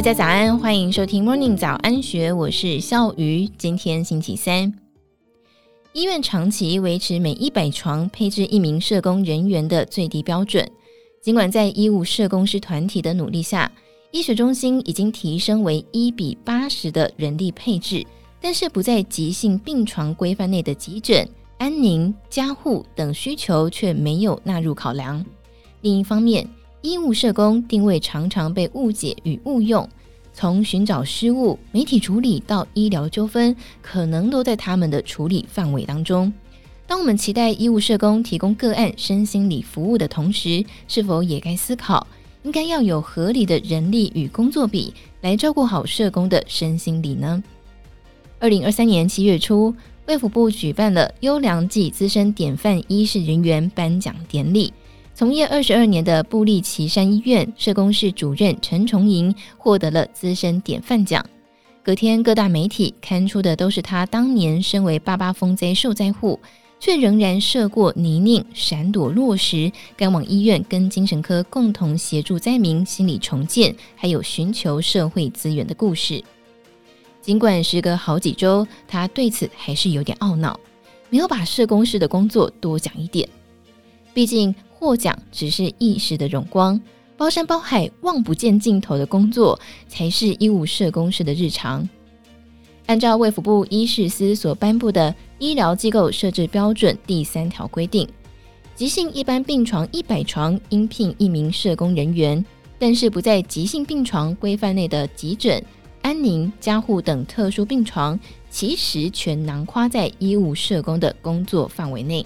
[0.00, 3.46] 大家早安，欢迎收听 Morning 早安学，我是笑鱼。
[3.58, 4.72] 今天星期三，
[5.92, 10.66] 医院长期维持每一百床配置一名社工人员的最低标准。
[11.20, 13.70] 尽管在医务社工师团体的努力下，
[14.10, 18.02] 医学中心已经提升为一比八十的人力配置，
[18.40, 21.28] 但是不在急性病床规范内的急诊、
[21.58, 25.22] 安宁、加护等需求却没有纳入考量。
[25.82, 26.48] 另一方面，
[26.80, 29.86] 医务社工定位常常被误解与误用，
[30.32, 36.32] 从寻找失误、媒体处理到医疗纠纷，可能都在他们的处理范围当中。
[36.86, 42.06] 当我们期待医务社工提供个案身心理服务的同时，是否也该思考，
[42.42, 47.42] 应该要有合理的人力与工作比来照顾好社工的身心理呢？
[48.38, 49.74] 二零二三年七月初，
[50.06, 54.72] 卫福部举办了优良暨资深典范医事人员颁奖典礼。
[55.20, 61.22] 从业二十二年的布利奇山医院社工室主任陈崇莹获得了资深典范奖。
[61.82, 66.40] 隔天，各大媒体刊出的都是他当年身为八八风灾受灾户，
[66.78, 76.24] 却仍然涉过泥泞、闪躲落石，赶往医院跟精神科共同协助灾民心理重建，还有寻求社会资源的故事。
[77.20, 80.58] 尽管时隔好几周，他对此还是有点懊恼，
[81.10, 83.28] 没有把社工室的工作多讲一点。
[84.14, 84.54] 毕竟。
[84.80, 86.80] 获奖只是一时的荣光，
[87.14, 91.86] 包山包海、望不见尽头的工作才是医务社工师的日常。
[92.86, 98.08] 按照卫福部医事司所颁布的《医疗机构设置标准》第三条规定，
[98.74, 102.42] 急性一般病床一百床应聘一名社工人员，
[102.78, 105.62] 但是不在急性病床规范内的急诊、
[106.00, 112.24] 安宁、加护等特殊病床，其实全囊括在医务社工的工作范围内。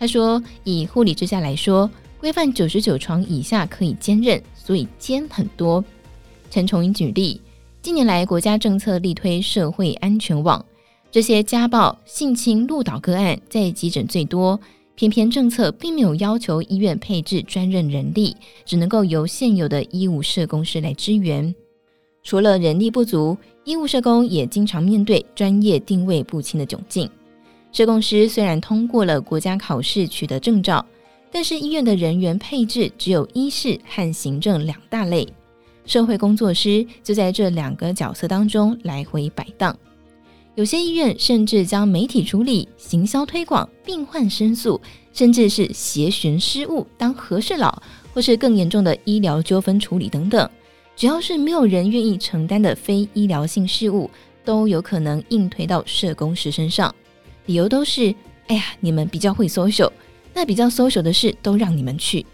[0.00, 5.84] 他说：“以护理之家来说，规范九十九床以下可以兼任，所以兼很多。”
[6.50, 7.38] 陈崇英举例，
[7.82, 10.64] 近年来国家政策力推社会安全网，
[11.10, 14.58] 这些家暴、性侵、路倒个案在急诊最多，
[14.94, 18.34] 偏偏政策并没有要求医院配置专任人力，
[18.64, 21.54] 只能够由现有的医务社工师来支援。
[22.22, 27.06] 除了人力不足，医务社工也经常面对专业定位不清的窘境。
[27.72, 30.84] 社工师虽然通过了国家考试取得证照，
[31.30, 35.26] 但是医院的人员配置只有医事和行政两大类，
[35.86, 39.76] 社会工作师就在这两个角色当中来回摆荡。
[40.56, 44.78] 有些医院甚至将媒体处理、行销推广、病患申诉，
[45.12, 47.80] 甚至是协寻失误当和事佬，
[48.12, 50.50] 或是更严重的医疗纠纷处理等等，
[50.96, 54.10] 只要是没有人愿意承担的非医疗性事务，
[54.44, 56.92] 都有可能硬推到社工师身上。
[57.50, 58.14] 理由都是，
[58.46, 59.90] 哎呀，你们比较会 social，
[60.32, 62.24] 那比较 social 的事都让你们去。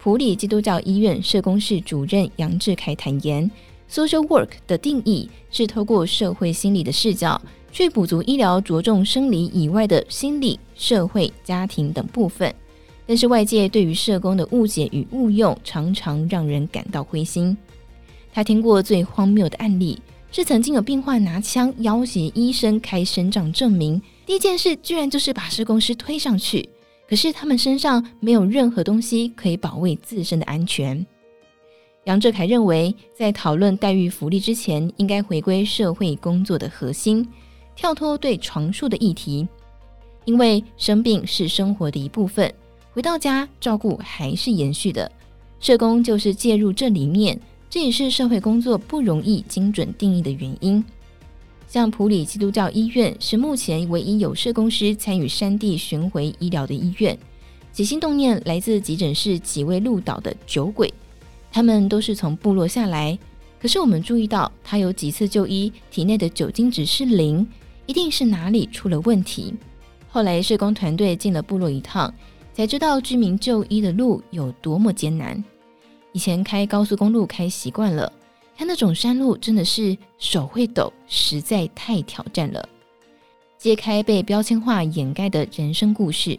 [0.00, 3.48] 普里基督教医院社工室主任杨志凯坦言
[3.88, 7.40] ，social work 的定义是透过社会心理的视角，
[7.70, 12.52] 去补足医疗着重生理以外的心理、社会、家庭等部分。
[13.06, 17.56] 但是外界对于社工的误解与误用，常常让人感到灰心。
[18.32, 19.96] 他听过最荒谬的案例，
[20.34, 24.02] 是曾经有病患拿枪要挟医生开生长证明。
[24.26, 26.68] 第一件事居然就是把施工师推上去，
[27.08, 31.06] 可是他们身上没有任何东西可以保卫自身的安全。
[32.06, 37.24] 杨哲凯认为，在讨论待遇福利之前，应该回归社会工作的核心，
[37.76, 39.46] 跳脱对床数的议题，
[40.24, 42.52] 因为生病是生活的一部分，
[42.92, 45.08] 回到家照顾还是延续的，
[45.60, 47.40] 社工就是介入这里面，
[47.74, 50.84] 这也是社会工作不容易精准定义的原因。
[51.66, 57.18] 像普里基督教医院是目前唯一有社工师参与山地巡回医疗的医院。
[57.72, 60.94] 起心动念来自急诊室几位路岛的酒鬼，
[61.50, 63.18] 他们都是从部落下来。
[63.60, 67.44] 可是我们注意到，他有几次就医，体内的酒精值是零，
[67.86, 69.52] 一定是哪里出了问题。
[70.08, 72.14] 后来社工团队进了部落一趟，
[72.52, 75.42] 才知道居民就医的路有多么艰难。
[76.14, 78.10] 以前开高速公路开习惯了。
[78.56, 82.66] 他那种山路真的是手会抖，实在太挑战了。
[83.58, 86.38] 揭开被标签化掩盖的人生故事，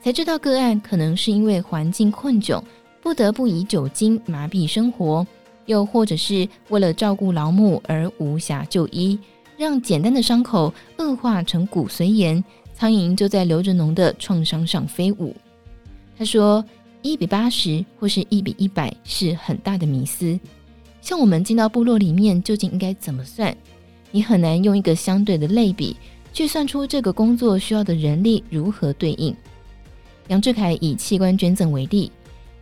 [0.00, 2.62] 才知道个案可能是因为环境困窘，
[3.02, 5.26] 不得不以酒精麻痹生活，
[5.66, 9.18] 又或者是为了照顾老母而无暇就医，
[9.56, 15.34] 让简单的伤口恶化成骨髓炎，苍蝇就在流着脓的创伤上飞舞。
[16.16, 16.64] 他说
[17.02, 20.38] ：“一比八十或是一比一百是很大的迷思。”
[21.00, 23.56] 像我们进到部落里面，究竟应该怎么算？
[24.10, 25.96] 你很难用一个相对的类比
[26.32, 29.34] 去算出这个工作需要的人力如何对应。
[30.28, 32.10] 杨志凯以器官捐赠为例，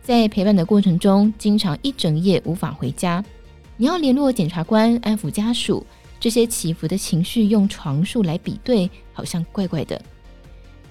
[0.01, 3.23] 在陪伴的过程中，经常一整夜无法回家。
[3.75, 5.85] 你要联络检察官、安抚家属，
[6.19, 10.01] 这些起伏的情绪用床数来比对，好像怪怪的。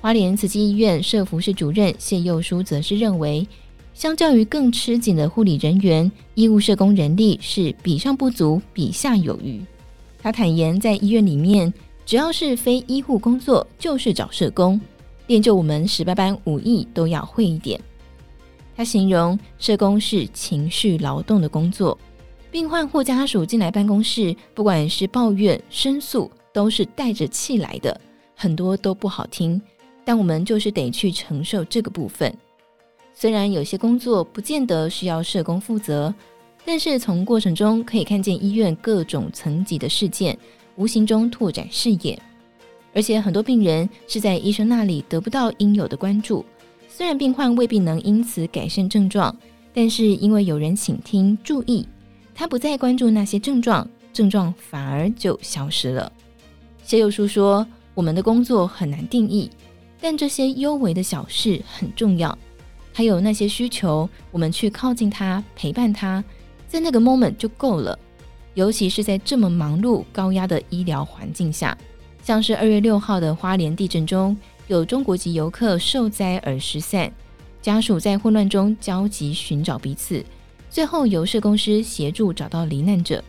[0.01, 3.47] 花莲慈济医院社福室主任谢佑书则是认为，
[3.93, 9.61] 相较于更吃紧的护理人员，医务社工人力是比上不足，比下有余。
[10.21, 11.73] 他坦言，在医院里面，
[12.05, 14.81] 只要是非医护工作，就是找社工，
[15.27, 17.81] 练就我们十八般武艺都要会一点。
[18.77, 21.99] 他形容社工是情绪劳动的工作。
[22.51, 27.99] 病患或家属进来办公室，不管是抱怨、申诉，都是带着气来的，
[28.35, 29.61] 很多都不好听。
[30.07, 32.33] 但我们就是得去承受这个部分。
[33.13, 36.15] 虽然有些工作不见得需要社工负责，
[36.65, 40.39] 但是从过程中可以看见医院各种层级的事件，
[40.77, 42.17] 无形中拓展视野。
[42.95, 46.45] 而且很多病人是在医生那里得不到应有的关注，
[46.89, 49.37] 虽然病患未必能因此改善症状，
[49.75, 51.85] 但是因为有人倾听、注意。
[52.35, 56.13] 他不再关注那些症状，症状反而就消失了。
[56.83, 59.51] 谢佑书说：“我们的工作很难定义，
[60.01, 62.37] 但这些幽微的小事很重要。
[62.93, 66.23] 还有那些需求，我们去靠近他，陪伴他，
[66.67, 67.99] 在那个 moment 就够了。
[68.55, 71.77] 尤其是在这么忙碌、高压的医疗环境下，
[72.23, 74.35] 像是二月六号的花莲地震中，
[74.67, 77.13] 有中国籍游客受灾而失散，
[77.61, 80.25] 家属在混乱中焦急寻找彼此。”
[80.71, 83.23] 最后由社工师协助找到罹难者。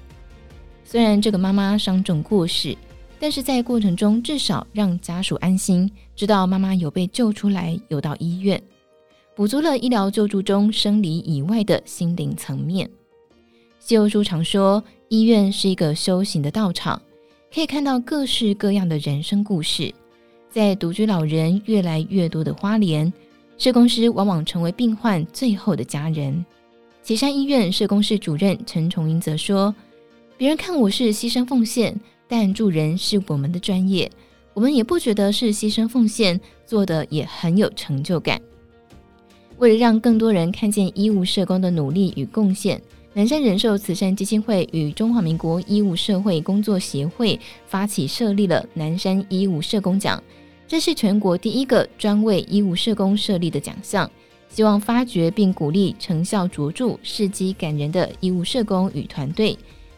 [0.83, 2.75] 虽然这个妈妈伤重过世，
[3.19, 8.61] 但是在过程中至少让家属安心，知道妈妈有被救出来，有到医院，
[9.35, 12.89] 补足了医疗救助中生理以外的心灵层面。
[13.79, 17.01] 西欧书常说，医院是一个修行的道场，
[17.53, 19.93] 可以看到各式各样的人生故事。
[20.49, 23.11] 在独居老人越来越多的花莲，
[23.57, 26.45] 社工师往往成为病患最后的家人。
[27.03, 29.73] 岐山医院社工室主任陈崇英则说
[30.37, 34.11] ：“别人看我是牺牲奉献，但助人是我们的专业，
[34.53, 38.41] 我们也不觉得是牺牲奉献，做得也很有成就感。
[39.57, 42.81] 为了让更多人看见医务社工的努力与贡献，
[43.13, 50.21] 南山人寿慈善基金会与中华民国医务社会工作协会发起设立了南山医务社工奖，
[50.67, 54.09] 这是全国第一个专为医务社工设立的奖项。”
[54.49, 59.55] 希望发掘并鼓励成效卓著、事迹感人的医务社工与团队，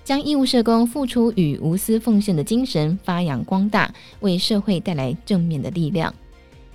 [0.09, 6.11] 将义务社工付出与无私奉献的精神发扬光大，为社会带来正面的力量。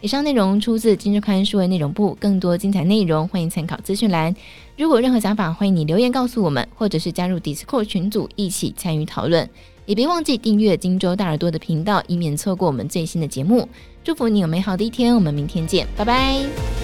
[0.00, 4.32] 以上内容出自《今周刊》数位内容部，更多精彩内容欢迎参考资讯栏。
[4.78, 9.50] 如果有任何想法，欢迎你留言告诉我们，或者是加入 Discord 群组一起参与讨论。
[9.84, 13.68] 也别忘记订阅荆州大耳朵的频道，以免错过我们最新的节目。
[14.04, 16.83] 祝福你有美好的一天，我们明天见，拜拜。